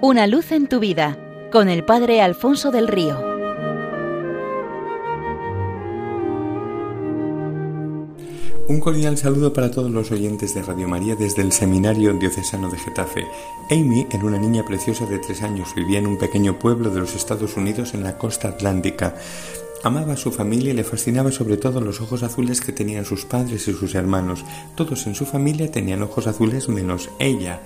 [0.00, 1.18] Una luz en tu vida
[1.50, 3.18] con el Padre Alfonso del Río.
[8.68, 12.78] Un cordial saludo para todos los oyentes de Radio María desde el Seminario Diocesano de
[12.78, 13.26] Getafe.
[13.72, 17.16] Amy era una niña preciosa de tres años, vivía en un pequeño pueblo de los
[17.16, 19.16] Estados Unidos en la costa atlántica.
[19.82, 23.24] Amaba a su familia y le fascinaba sobre todo los ojos azules que tenían sus
[23.24, 24.44] padres y sus hermanos.
[24.76, 27.62] Todos en su familia tenían ojos azules menos ella.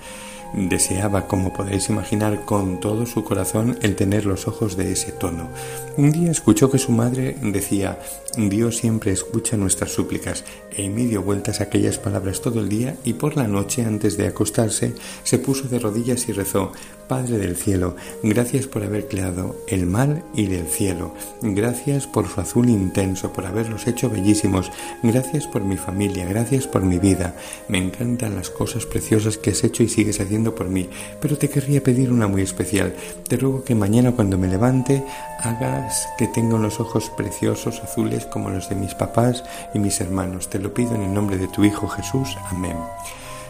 [0.53, 5.49] Deseaba, como podéis imaginar, con todo su corazón el tener los ojos de ese tono.
[5.97, 7.99] Un día escuchó que su madre decía
[8.37, 10.43] Dios siempre escucha nuestras súplicas.
[10.77, 14.93] Amy dio vueltas aquellas palabras todo el día y por la noche, antes de acostarse,
[15.23, 16.71] se puso de rodillas y rezó
[17.07, 21.13] Padre del cielo, gracias por haber creado el mar y del cielo.
[21.41, 24.71] Gracias por su azul intenso, por haberlos hecho bellísimos.
[25.03, 27.35] Gracias por mi familia, gracias por mi vida.
[27.67, 30.89] Me encantan las cosas preciosas que has hecho y sigues haciendo por mí,
[31.19, 32.95] pero te querría pedir una muy especial.
[33.27, 35.03] Te ruego que mañana cuando me levante
[35.39, 40.49] hagas que tenga unos ojos preciosos azules como los de mis papás y mis hermanos.
[40.49, 42.37] Te lo pido en el nombre de tu Hijo Jesús.
[42.49, 42.77] Amén.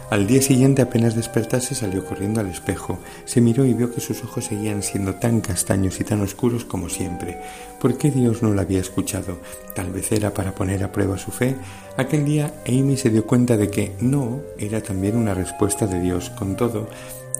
[0.09, 2.99] Al día siguiente, apenas despertase, salió corriendo al espejo.
[3.25, 6.89] Se miró y vio que sus ojos seguían siendo tan castaños y tan oscuros como
[6.89, 7.39] siempre.
[7.79, 9.39] ¿Por qué Dios no la había escuchado?
[9.73, 11.55] Tal vez era para poner a prueba su fe.
[11.97, 16.29] Aquel día Amy se dio cuenta de que no era también una respuesta de Dios.
[16.29, 16.87] Con todo,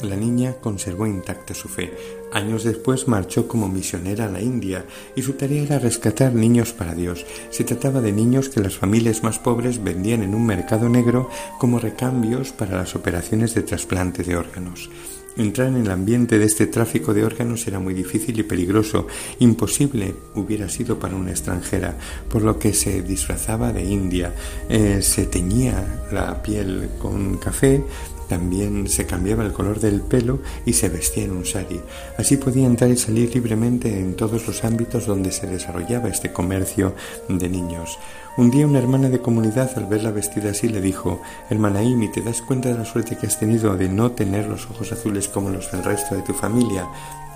[0.04, 1.94] la niña conservó intacta su fe.
[2.32, 6.96] Años después marchó como misionera a la India y su tarea era rescatar niños para
[6.96, 7.26] Dios.
[7.52, 11.80] Se trataba de niños que las familias más pobres vendían en un mercado negro como
[11.80, 14.90] recambios para las operaciones de trasplante de órganos.
[15.36, 19.08] Entrar en el ambiente de este tráfico de órganos era muy difícil y peligroso.
[19.40, 21.98] Imposible hubiera sido para una extranjera,
[22.30, 24.34] por lo que se disfrazaba de india,
[24.70, 27.84] eh, se teñía la piel con café,
[28.28, 31.82] también se cambiaba el color del pelo y se vestía en un sari.
[32.18, 36.96] Así podía entrar y salir libremente en todos los ámbitos donde se desarrollaba este comercio
[37.30, 37.98] de niños.
[38.36, 41.22] Un día una hermana de comunidad al verla vestida así le dijo,
[41.52, 44.66] Hermana Amy, ¿te das cuenta de la suerte que has tenido de no tener los
[44.72, 46.88] ojos azules como los del resto de tu familia?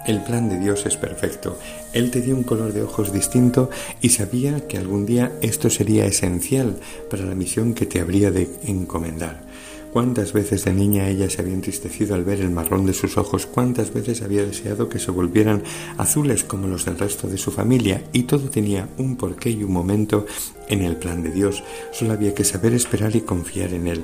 [0.07, 1.59] El plan de Dios es perfecto.
[1.93, 3.69] Él te dio un color de ojos distinto
[4.01, 6.77] y sabía que algún día esto sería esencial
[7.11, 9.43] para la misión que te habría de encomendar.
[9.91, 13.45] Cuántas veces de niña ella se había entristecido al ver el marrón de sus ojos,
[13.45, 15.63] cuántas veces había deseado que se volvieran
[15.97, 19.73] azules como los del resto de su familia, y todo tenía un porqué y un
[19.73, 20.25] momento
[20.67, 21.63] en el plan de Dios.
[21.91, 24.03] Solo había que saber esperar y confiar en Él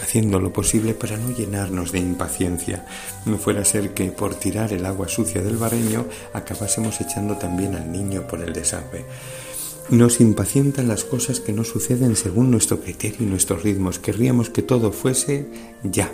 [0.00, 2.86] haciendo lo posible para no llenarnos de impaciencia.
[3.26, 7.74] No fuera a ser que por tirar el agua sucia del barreño acabásemos echando también
[7.74, 9.04] al niño por el desagüe.
[9.90, 13.98] Nos impacientan las cosas que no suceden según nuestro criterio y nuestros ritmos.
[13.98, 15.46] Querríamos que todo fuese
[15.82, 16.10] ya,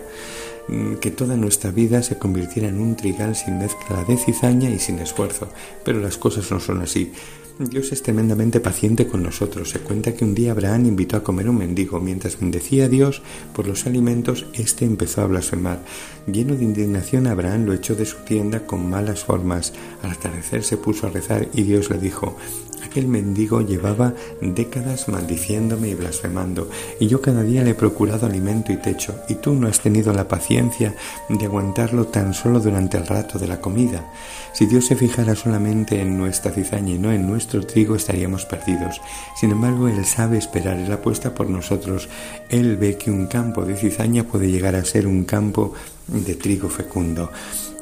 [0.68, 4.78] mm, que toda nuestra vida se convirtiera en un trigal sin mezcla de cizaña y
[4.78, 5.48] sin esfuerzo.
[5.84, 7.12] Pero las cosas no son así.
[7.58, 9.70] Dios es tremendamente paciente con nosotros.
[9.70, 11.98] Se cuenta que un día Abraham invitó a comer un mendigo.
[11.98, 13.20] Mientras bendecía a Dios
[13.52, 15.84] por los alimentos, éste empezó a blasfemar.
[16.26, 19.72] Lleno de indignación, Abraham lo echó de su tienda con malas formas.
[20.02, 22.36] Al atardecer se puso a rezar y Dios le dijo,
[22.84, 26.68] Aquel mendigo llevaba décadas maldiciéndome y blasfemando,
[27.00, 30.12] y yo cada día le he procurado alimento y techo, y tú no has tenido
[30.12, 30.94] la paciencia
[31.28, 34.12] de aguantarlo tan solo durante el rato de la comida.
[34.52, 39.00] Si Dios se fijara solamente en nuestra cizaña y no en nuestro trigo, estaríamos perdidos.
[39.36, 42.08] Sin embargo, Él sabe esperar, Él apuesta por nosotros.
[42.48, 45.74] Él ve que un campo de cizaña puede llegar a ser un campo
[46.06, 47.30] de trigo fecundo.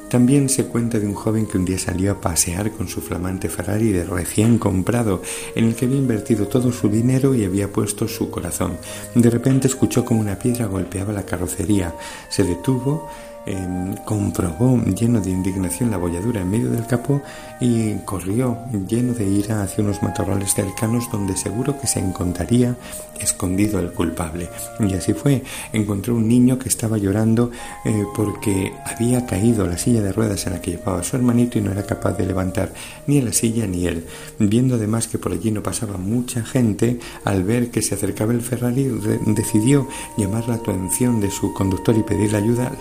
[0.09, 3.49] También se cuenta de un joven que un día salió a pasear con su flamante
[3.49, 5.21] Ferrari de recién comprado,
[5.53, 8.77] en el que había invertido todo su dinero y había puesto su corazón.
[9.15, 11.93] De repente escuchó como una piedra golpeaba la carrocería.
[12.29, 13.09] Se detuvo
[13.47, 17.21] Em, comprobó lleno de indignación la bolladura en medio del capó
[17.61, 18.57] y corrió
[18.89, 22.75] lleno de ira hacia unos matorrales cercanos donde seguro que se encontraría
[23.21, 24.49] escondido el culpable.
[24.81, 25.43] Y así fue.
[25.71, 27.51] Encontró un niño que estaba llorando
[27.85, 31.61] eh, porque había caído la silla de ruedas en la que llevaba su hermanito y
[31.61, 32.73] no era capaz de levantar
[33.07, 34.05] ni la silla ni él.
[34.39, 38.41] Viendo además que por allí no pasaba mucha gente, al ver que se acercaba el
[38.41, 38.89] Ferrari,
[39.25, 39.87] decidió
[40.17, 42.71] llamar la atención de su conductor y pedirle ayuda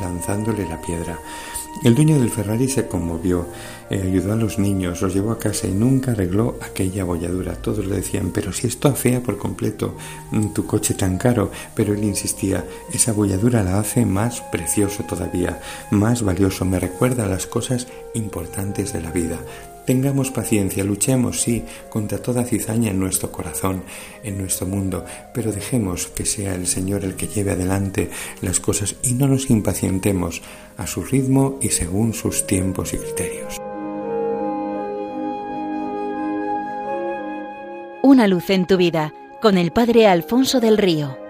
[0.64, 1.18] la piedra.
[1.84, 3.46] El dueño del Ferrari se conmovió,
[3.90, 7.54] eh, ayudó a los niños, los llevó a casa y nunca arregló aquella bolladura.
[7.56, 9.94] Todos le decían, pero si esto afea por completo
[10.30, 11.50] mm, tu coche tan caro.
[11.74, 15.60] Pero él insistía, esa bolladura la hace más precioso todavía,
[15.90, 19.38] más valioso, me recuerda a las cosas importantes de la vida.
[19.86, 23.84] Tengamos paciencia, luchemos, sí, contra toda cizaña en nuestro corazón,
[24.24, 28.10] en nuestro mundo, pero dejemos que sea el Señor el que lleve adelante
[28.42, 30.42] las cosas y no nos impacientemos
[30.76, 33.60] a su ritmo y según sus tiempos y criterios.
[38.02, 41.25] Una luz en tu vida con el Padre Alfonso del Río.